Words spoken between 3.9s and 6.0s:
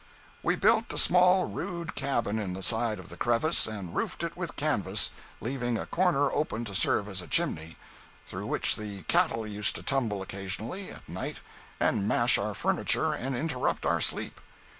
roofed it with canvas, leaving a